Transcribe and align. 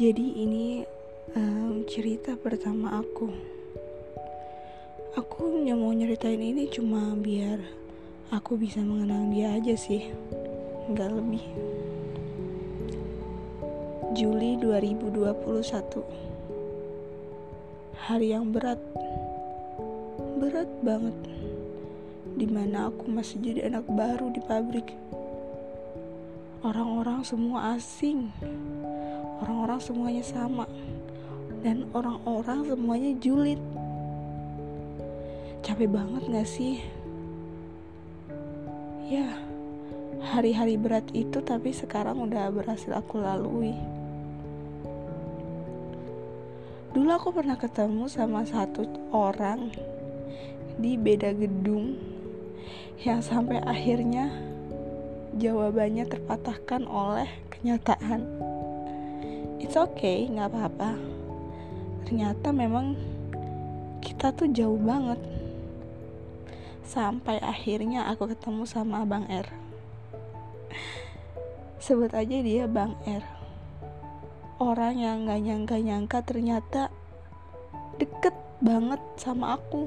Jadi 0.00 0.32
ini 0.48 0.80
um, 1.36 1.84
cerita 1.84 2.32
pertama 2.32 3.04
aku. 3.04 3.28
Aku 5.12 5.60
hanya 5.60 5.76
mau 5.76 5.92
nyeritain 5.92 6.40
ini 6.40 6.72
cuma 6.72 7.12
biar 7.20 7.60
aku 8.32 8.56
bisa 8.56 8.80
mengenal 8.80 9.28
dia 9.28 9.60
aja 9.60 9.76
sih, 9.76 10.08
nggak 10.88 11.10
lebih. 11.12 11.44
Juli 14.16 14.56
2021 14.56 15.68
Hari 18.00 18.32
yang 18.32 18.48
berat. 18.56 18.80
Berat 20.40 20.70
banget. 20.80 21.16
Di 22.40 22.48
mana 22.48 22.88
aku 22.88 23.04
masih 23.04 23.36
jadi 23.44 23.68
anak 23.68 23.84
baru 23.84 24.32
di 24.32 24.40
pabrik. 24.48 24.96
Orang-orang 26.64 27.20
semua 27.20 27.76
asing 27.76 28.32
Orang-orang 29.40 29.80
semuanya 29.80 30.24
sama 30.24 30.68
Dan 31.60 31.88
orang-orang 31.96 32.68
semuanya 32.68 33.10
julid 33.20 33.60
Capek 35.60 35.88
banget 35.92 36.22
gak 36.28 36.48
sih? 36.48 36.80
Ya, 39.10 39.26
hari-hari 40.22 40.78
berat 40.78 41.04
itu 41.10 41.42
tapi 41.42 41.74
sekarang 41.74 42.22
udah 42.22 42.48
berhasil 42.54 42.94
aku 42.94 43.18
lalui 43.18 43.74
Dulu 46.90 47.06
aku 47.14 47.30
pernah 47.30 47.54
ketemu 47.54 48.10
sama 48.10 48.42
satu 48.42 48.82
orang 49.14 49.70
di 50.74 50.98
beda 50.98 51.30
gedung 51.38 51.94
yang 53.06 53.22
sampai 53.22 53.62
akhirnya 53.62 54.26
jawabannya 55.38 56.02
terpatahkan 56.10 56.90
oleh 56.90 57.30
kenyataan. 57.54 58.49
It's 59.70 59.78
okay, 59.78 60.26
nggak 60.26 60.50
apa-apa. 60.50 60.98
Ternyata 62.02 62.50
memang 62.50 62.98
kita 64.02 64.34
tuh 64.34 64.50
jauh 64.50 64.74
banget. 64.74 65.22
Sampai 66.82 67.38
akhirnya 67.38 68.10
aku 68.10 68.34
ketemu 68.34 68.66
sama 68.66 69.06
Bang 69.06 69.30
R. 69.30 69.46
Sebut 71.86 72.10
aja 72.10 72.42
dia 72.42 72.66
Bang 72.66 72.98
R 73.06 73.22
orang 74.58 74.98
yang 74.98 75.30
gak 75.30 75.38
nyangka-nyangka 75.38 76.18
ternyata 76.26 76.90
deket 78.02 78.34
banget 78.58 78.98
sama 79.22 79.54
aku 79.54 79.86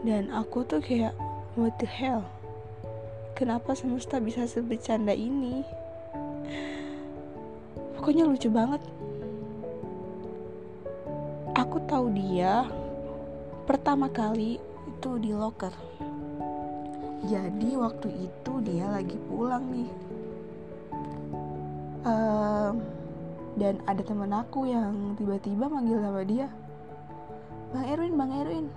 dan 0.00 0.32
aku 0.32 0.64
tuh 0.64 0.80
kayak 0.80 1.12
what 1.60 1.76
the 1.76 1.84
hell 1.84 2.24
kenapa 3.36 3.76
semesta 3.76 4.16
bisa 4.16 4.48
sebecanda 4.48 5.12
ini 5.12 5.83
pokoknya 8.04 8.28
lucu 8.28 8.52
banget. 8.52 8.84
Aku 11.56 11.80
tahu 11.88 12.12
dia 12.12 12.68
pertama 13.64 14.12
kali 14.12 14.60
itu 14.60 15.10
di 15.24 15.32
locker. 15.32 15.72
Jadi 17.24 17.72
waktu 17.80 18.28
itu 18.28 18.52
dia 18.60 18.92
lagi 18.92 19.16
pulang 19.24 19.72
nih. 19.72 19.88
Um, 22.04 22.84
dan 23.56 23.80
ada 23.88 24.04
temen 24.04 24.36
aku 24.36 24.68
yang 24.68 25.16
tiba-tiba 25.16 25.64
manggil 25.64 25.96
nama 25.96 26.20
dia. 26.28 26.52
Bang 27.72 27.88
Erwin, 27.88 28.20
Bang 28.20 28.36
Erwin. 28.36 28.68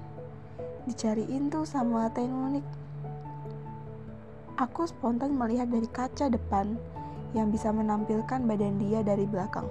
Dicariin 0.88 1.52
tuh 1.52 1.68
sama 1.68 2.08
Teh 2.16 2.24
Nunik 2.24 2.64
aku 4.58 4.90
spontan 4.90 5.38
melihat 5.38 5.70
dari 5.70 5.86
kaca 5.86 6.34
depan 6.34 6.82
yang 7.36 7.52
bisa 7.52 7.72
menampilkan 7.72 8.44
badan 8.48 8.80
dia 8.80 9.04
dari 9.04 9.28
belakang 9.28 9.68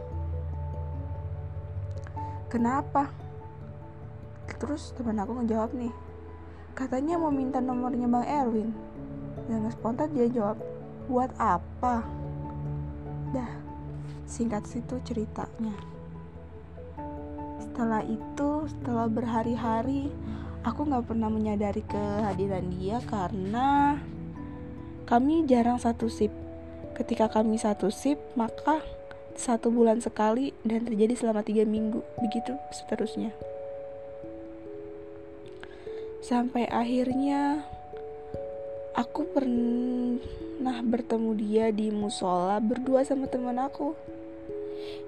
kenapa? 2.52 3.08
terus 4.56 4.96
temen 4.96 5.20
aku 5.20 5.36
ngejawab 5.42 5.72
nih 5.76 5.92
katanya 6.72 7.20
mau 7.20 7.28
minta 7.28 7.60
nomornya 7.60 8.08
Bang 8.08 8.24
Erwin 8.24 8.72
dan 9.48 9.68
spontan 9.68 10.12
dia 10.16 10.28
jawab 10.32 10.56
buat 11.06 11.30
apa? 11.36 12.04
dah 13.36 13.52
singkat 14.24 14.64
situ 14.64 14.96
ceritanya 15.04 15.76
setelah 17.60 18.00
itu 18.00 18.64
setelah 18.72 19.06
berhari-hari 19.12 20.08
aku 20.64 20.88
nggak 20.88 21.12
pernah 21.12 21.28
menyadari 21.28 21.84
kehadiran 21.84 22.66
dia 22.72 22.98
karena 23.04 24.00
kami 25.06 25.44
jarang 25.46 25.78
satu 25.78 26.08
sip 26.08 26.45
ketika 26.96 27.28
kami 27.28 27.60
satu 27.60 27.92
sip 27.92 28.16
maka 28.34 28.80
satu 29.36 29.68
bulan 29.68 30.00
sekali 30.00 30.56
dan 30.64 30.88
terjadi 30.88 31.12
selama 31.12 31.44
tiga 31.44 31.68
minggu 31.68 32.00
begitu 32.24 32.56
seterusnya. 32.72 33.36
Sampai 36.24 36.64
akhirnya 36.66 37.62
aku 38.96 39.28
pernah 39.30 40.80
bertemu 40.80 41.30
dia 41.36 41.66
di 41.70 41.92
musola 41.92 42.58
berdua 42.58 43.04
sama 43.04 43.28
teman 43.28 43.60
aku. 43.60 43.92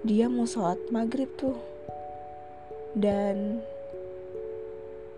Dia 0.04 0.28
mau 0.28 0.44
sholat 0.44 0.78
maghrib 0.92 1.32
tuh. 1.40 1.56
Dan 2.92 3.64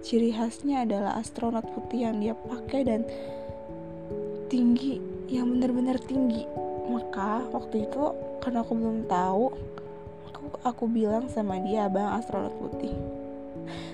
ciri 0.00 0.32
khasnya 0.32 0.88
adalah 0.88 1.20
astronot 1.20 1.66
putih 1.76 2.08
yang 2.08 2.22
dia 2.22 2.32
pakai 2.32 2.80
dan 2.86 3.04
tinggi 4.48 5.19
yang 5.30 5.46
benar-benar 5.54 5.96
tinggi 6.02 6.44
maka 6.90 7.46
waktu 7.54 7.86
itu 7.86 8.02
karena 8.42 8.66
aku 8.66 8.72
belum 8.74 9.06
tahu 9.06 9.46
aku 10.26 10.42
aku 10.66 10.84
bilang 10.90 11.30
sama 11.30 11.62
dia 11.62 11.86
abang 11.86 12.18
astronot 12.18 12.52
putih 12.58 12.92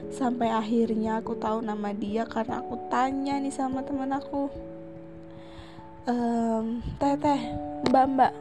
sampai 0.08 0.48
akhirnya 0.48 1.20
aku 1.20 1.36
tahu 1.36 1.60
nama 1.60 1.92
dia 1.92 2.24
karena 2.24 2.64
aku 2.64 2.80
tanya 2.88 3.36
nih 3.36 3.52
sama 3.52 3.84
teman 3.84 4.16
aku 4.16 4.48
ehm, 6.08 6.80
teh 6.97 7.14
teh 7.20 7.41
mbak 7.92 8.06
mbak 8.16 8.32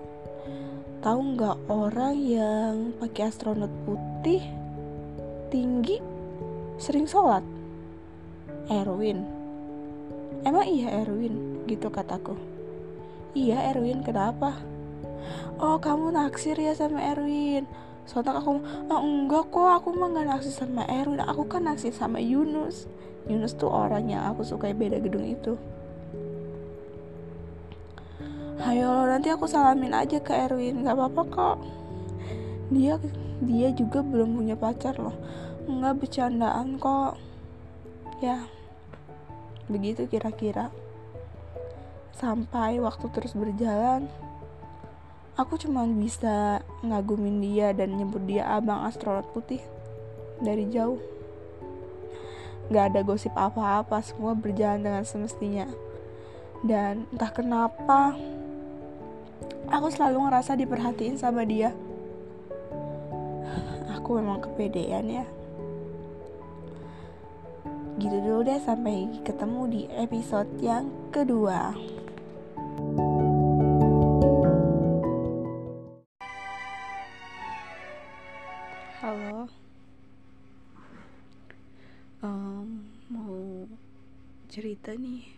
Tahu 1.06 1.38
nggak 1.38 1.70
orang 1.70 2.18
yang 2.18 2.90
pakai 2.98 3.30
astronot 3.30 3.70
putih, 3.86 4.42
tinggi, 5.54 6.02
sering 6.82 7.06
sholat? 7.06 7.46
Erwin. 8.74 9.22
Emang 10.42 10.66
iya 10.66 11.06
Erwin, 11.06 11.62
gitu 11.70 11.94
kataku. 11.94 12.55
Iya 13.36 13.76
Erwin, 13.76 14.00
kenapa? 14.00 14.56
Oh 15.60 15.76
kamu 15.84 16.16
naksir 16.16 16.56
ya 16.56 16.72
sama 16.72 17.04
Erwin. 17.04 17.68
Soalnya 18.08 18.40
aku 18.40 18.64
oh, 18.64 19.02
enggak 19.04 19.52
kok 19.52 19.84
aku 19.84 19.92
mah 19.92 20.08
gak 20.16 20.28
naksir 20.32 20.56
sama 20.56 20.88
Erwin. 20.88 21.20
Aku 21.20 21.44
kan 21.44 21.68
naksir 21.68 21.92
sama 21.92 22.24
Yunus. 22.24 22.88
Yunus 23.28 23.60
tuh 23.60 23.68
orang 23.68 24.08
yang 24.08 24.24
aku 24.32 24.48
suka 24.48 24.72
beda 24.72 25.04
gedung 25.04 25.28
itu. 25.28 25.60
Ayo 28.64 29.04
nanti 29.04 29.28
aku 29.28 29.52
salamin 29.52 29.92
aja 29.92 30.24
ke 30.24 30.32
Erwin. 30.32 30.88
Nggak 30.88 30.96
apa-apa 30.96 31.22
kok. 31.28 31.58
Dia 32.72 32.96
dia 33.44 33.68
juga 33.76 34.00
belum 34.00 34.40
punya 34.40 34.56
pacar 34.56 34.96
loh. 34.96 35.20
Nggak 35.68 36.08
bercandaan 36.08 36.80
kok. 36.80 37.20
Ya 38.24 38.48
begitu 39.68 40.08
kira-kira 40.08 40.72
sampai 42.16 42.80
waktu 42.80 43.06
terus 43.12 43.36
berjalan 43.36 44.08
aku 45.36 45.60
cuma 45.60 45.84
bisa 45.84 46.64
ngagumin 46.80 47.44
dia 47.44 47.76
dan 47.76 48.00
nyebut 48.00 48.24
dia 48.24 48.48
abang 48.48 48.88
astronot 48.88 49.28
putih 49.36 49.60
dari 50.40 50.68
jauh. 50.72 51.00
Gak 52.72 52.96
ada 52.96 53.02
gosip 53.06 53.36
apa-apa 53.36 54.02
semua 54.02 54.34
berjalan 54.34 54.82
dengan 54.82 55.04
semestinya. 55.06 55.68
Dan 56.66 57.06
entah 57.14 57.30
kenapa 57.30 58.18
aku 59.70 59.88
selalu 59.92 60.26
ngerasa 60.26 60.58
diperhatiin 60.58 61.20
sama 61.20 61.46
dia. 61.46 61.76
Aku 64.00 64.18
memang 64.18 64.42
kepedean 64.42 65.06
ya. 65.06 65.26
Gitu 68.02 68.18
dulu 68.24 68.44
deh 68.44 68.60
sampai 68.60 69.08
ketemu 69.24 69.62
di 69.70 69.82
episode 69.94 70.50
yang 70.60 70.90
kedua 71.14 71.76
halo. 79.06 79.46
Um, 82.26 82.90
mau 83.06 83.70
cerita 84.50 84.98
nih. 84.98 85.30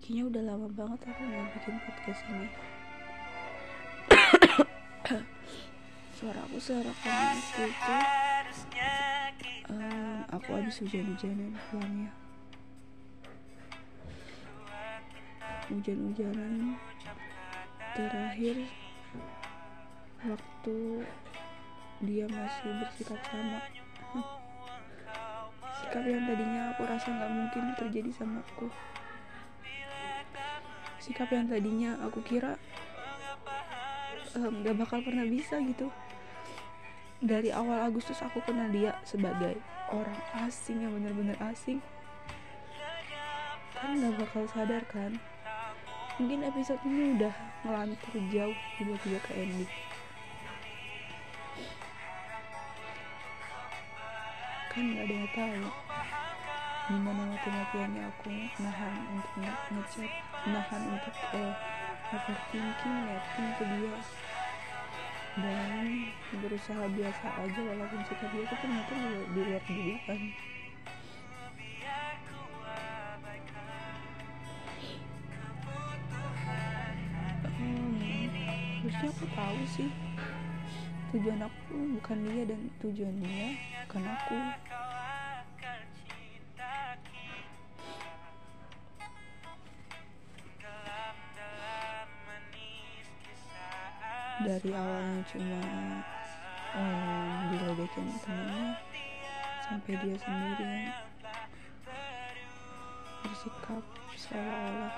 Kayaknya 0.00 0.22
udah 0.32 0.42
lama 0.48 0.68
banget 0.72 1.04
aku 1.04 1.20
nggak 1.20 1.52
bikin 1.52 1.76
podcast 1.84 2.22
ini. 2.32 2.48
Suara 6.16 6.40
aku 6.48 6.56
suara 6.56 6.92
panas 7.04 7.44
gitu 7.60 7.92
um, 9.68 10.22
aku 10.30 10.48
habis 10.54 10.78
hujan-hujanan 10.78 11.50
pulangnya 11.66 12.14
hujan-hujanan 15.66 16.78
terakhir 17.98 18.70
waktu 20.22 20.78
dia 22.02 22.26
masih 22.26 22.70
bersikap 22.82 23.20
sama. 23.30 23.62
Sikap 25.78 26.02
yang 26.02 26.26
tadinya 26.26 26.74
aku 26.74 26.82
rasa 26.82 27.08
nggak 27.14 27.30
mungkin 27.30 27.64
terjadi 27.78 28.10
sama 28.10 28.42
aku. 28.42 28.66
Sikap 30.98 31.30
yang 31.30 31.46
tadinya 31.46 31.98
aku 32.02 32.18
kira 32.26 32.58
um, 34.34 34.66
gak 34.66 34.78
bakal 34.78 34.98
pernah 35.02 35.26
bisa 35.26 35.62
gitu. 35.62 35.90
Dari 37.22 37.54
awal 37.54 37.86
Agustus 37.86 38.18
aku 38.18 38.42
kenal 38.42 38.70
dia 38.74 38.98
sebagai 39.06 39.62
orang 39.94 40.18
asing 40.42 40.82
yang 40.82 40.94
bener-bener 40.94 41.38
asing. 41.54 41.78
Kan 43.78 43.98
gak 44.02 44.18
bakal 44.18 44.46
sadar 44.50 44.82
kan? 44.90 45.22
Mungkin 46.18 46.46
episode 46.46 46.82
ini 46.86 47.18
udah 47.18 47.34
ngelantur 47.62 48.14
jauh 48.30 48.58
tiba-tiba 48.78 49.18
ke 49.22 49.32
ending 49.38 49.91
kan 54.72 54.88
gak 54.96 55.04
ada 55.04 55.12
yang 55.12 55.28
tahu 55.36 55.68
gimana 56.88 57.22
mati-matiannya 57.28 58.02
aku 58.08 58.32
nahan 58.56 58.94
untuk 59.12 59.32
ngechat 59.68 60.12
nahan 60.48 60.82
untuk 60.96 61.16
uh, 61.36 61.52
overthinking 62.08 62.96
netting 63.04 63.50
ke 63.60 63.64
dia. 63.68 63.96
Dan 65.32 66.12
berusaha 66.40 66.84
biasa 66.92 67.26
aja 67.40 67.60
walaupun 67.64 68.00
sikap 68.04 68.28
dia 68.32 68.44
itu 68.44 68.56
ternyata 68.60 68.92
di 69.32 69.40
luar 69.40 69.62
dugaan 69.64 70.20
hmm, 77.56 78.28
harusnya 78.80 79.08
aku 79.08 79.26
tahu 79.32 79.60
sih 79.72 79.88
tujuan 81.12 81.44
aku 81.44 82.00
bukan 82.00 82.18
dia 82.24 82.42
dan 82.48 82.60
tujuan 82.80 83.14
dia 83.20 83.48
bukan 83.84 84.02
aku. 84.08 84.38
Dari 94.42 94.70
awalnya 94.72 95.20
cuma 95.28 95.62
um, 96.80 97.36
diledekin 97.52 98.08
temennya 98.24 98.80
sampai 99.68 99.92
dia 100.00 100.16
sendiri. 100.16 100.76
Bersikap 103.20 103.84
seolah-olah 104.16 104.96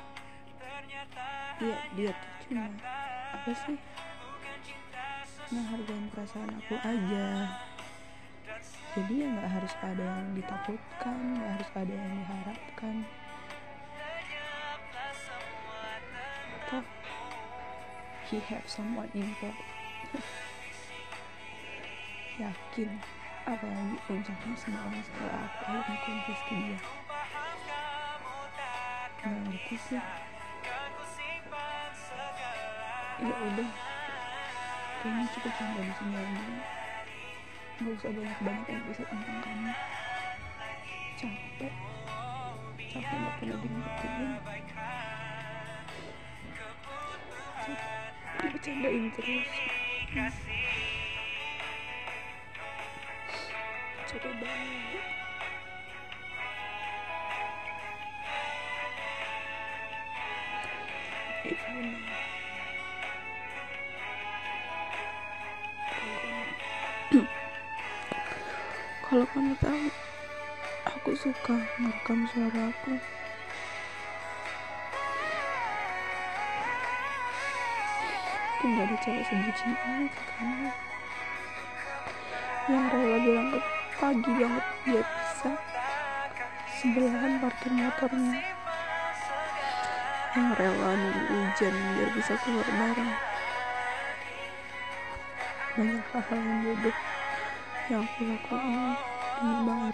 ya 1.59 1.79
dia 1.99 2.11
tuh 2.15 2.33
cuma 2.47 2.67
apa 3.35 3.51
sih 3.67 3.79
menghargai 5.53 6.09
perasaan 6.09 6.57
aku 6.57 6.75
aja. 6.81 7.29
Jadi 8.95 9.15
ya 9.21 9.27
nggak 9.27 9.51
harus 9.51 9.75
ada 9.83 10.05
yang 10.07 10.31
ditakutkan 10.39 11.17
nggak 11.35 11.51
harus 11.59 11.71
ada 11.75 11.93
yang 11.93 12.13
diharapkan. 12.15 12.97
Toh 16.71 16.87
he 18.31 18.39
have 18.49 18.65
someone 18.65 19.11
important 19.13 19.69
yakin 22.41 22.91
apalagi 23.45 23.97
puncaknya 24.09 24.55
orang 24.57 25.05
setelah 25.05 25.45
aku 25.45 25.61
akhirnya 25.69 25.97
konfes 26.09 26.41
ke 26.49 26.55
dia. 26.57 26.81
Nggak 29.21 29.41
ngerti 29.45 29.77
sih. 29.77 30.03
Ya 33.15 33.31
udah 33.31 33.94
kayaknya 35.05 35.29
cukup 35.37 35.53
sampai 35.61 35.85
di 35.85 35.93
sini 36.01 36.17
aja. 36.17 36.45
Gak 37.77 37.93
usah 37.93 38.09
banyak 38.09 38.39
banyak 38.41 38.81
bisa 38.89 39.05
tentang 39.05 39.39
kamu. 39.45 39.73
Capek. 41.21 41.75
Capek 42.89 43.17
gak 43.21 43.35
pernah 43.37 43.59
dimengertiin 43.61 44.33
dibercandain 48.41 49.05
terus. 49.13 49.51
Capek 54.09 54.33
banget. 54.41 55.05
Ibu 61.45 62.34
kalau 69.05 69.29
kamu 69.37 69.53
tahu 69.61 69.93
aku 70.89 71.13
suka 71.13 71.61
merekam 71.77 72.25
suara 72.33 72.73
aku. 72.73 72.97
Gak 78.65 78.89
ada 78.89 78.97
cewek 79.05 79.25
sebutin 79.29 79.77
ini 79.77 80.07
ke 80.09 80.23
kamu. 80.41 80.69
Yang 82.73 82.85
rela 82.97 83.19
berangkat 83.21 83.65
pagi 84.01 84.33
banget 84.41 84.67
biar 84.89 85.05
bisa 85.05 85.51
sebelahan 86.81 87.33
parkir 87.45 87.73
motornya. 87.77 88.41
Yang 90.33 90.49
rela 90.57 90.91
nunggu 90.97 91.25
hujan 91.29 91.75
biar 91.77 92.11
bisa 92.17 92.33
keluar 92.41 92.69
bareng 92.73 93.34
banyak 95.75 96.07
hal-hal 96.15 96.39
yang 96.39 96.61
bodoh 96.63 96.97
yang 97.91 98.03
aku 98.07 98.21
lakuin 98.31 98.95
demi 99.43 99.57
Bang 99.67 99.91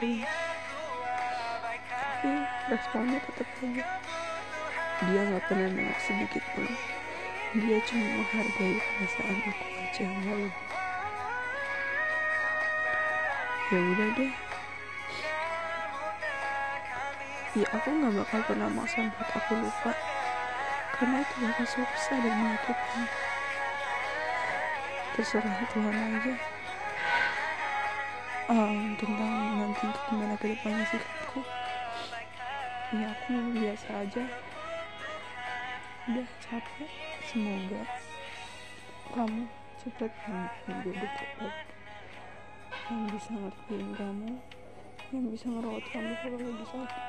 tapi 2.21 2.31
responnya 2.69 3.19
tetap 3.25 3.49
aja. 3.65 3.85
Dia 5.09 5.21
gak 5.25 5.45
pernah 5.49 5.73
nolak 5.73 5.97
sedikit 6.05 6.45
pun. 6.53 6.69
Dia 7.57 7.81
cuma 7.89 8.07
menghargai 8.21 8.77
perasaan 8.77 9.37
aku 9.41 9.65
aja 9.81 10.05
nggak 10.05 10.37
lebih 10.37 10.71
ya 13.71 13.79
udah 13.79 14.09
deh. 14.19 14.33
Ya 17.55 17.67
aku 17.71 17.89
nggak 17.89 18.15
bakal 18.19 18.41
pernah 18.51 18.69
maksa 18.69 19.07
buat 19.07 19.31
aku 19.31 19.53
lupa. 19.63 19.93
Karena 20.99 21.23
itu 21.23 21.35
bakal 21.41 21.67
susah 21.67 22.19
dan 22.21 22.35
menyakitkan 22.37 23.07
terserah 25.21 25.69
Tuhan 25.69 25.93
aja. 25.93 26.33
Um, 28.49 28.97
tentang 28.97 29.37
nanti 29.61 29.85
gimana 30.09 30.33
ke 30.41 30.49
depannya 30.49 30.81
sikapku 30.89 31.45
ya 32.97 33.13
aku 33.13 33.53
biasa 33.53 33.89
aja. 34.01 34.25
Udah 36.09 36.29
capek. 36.41 36.89
Semoga 37.29 37.85
kamu 39.13 39.45
cepat 39.77 40.09
menjadi 40.65 41.05
cepat 41.13 41.55
yang 42.89 43.05
bisa 43.13 43.31
ngertiin 43.37 43.89
kamu 43.93 44.31
yang 45.13 45.25
bisa 45.29 45.47
ngerawat 45.53 45.85
kamu 45.93 46.13
kalau 46.17 46.39
lagi 46.41 46.65
sakit. 46.65 47.05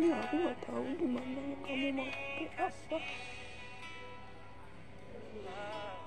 Ya 0.00 0.16
aku 0.16 0.34
nggak 0.40 0.56
tahu 0.64 0.86
gimana 0.96 1.40
yang 1.44 1.60
kamu 1.60 1.88
mau 1.92 2.08
apa 2.56 2.98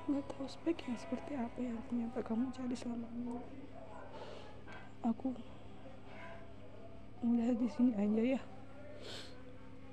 nggak 0.05 0.25
tahu 0.29 0.45
spek 0.45 0.77
yang 0.85 0.97
seperti 1.01 1.31
apa 1.33 1.57
yang 1.61 1.77
ternyata 1.89 2.19
kamu 2.21 2.53
cari 2.53 2.75
selama 2.77 3.07
ini. 3.13 3.37
Aku 5.05 5.33
udah 7.25 7.49
di 7.57 7.67
sini 7.73 7.91
aja 7.97 8.23
ya 8.37 8.41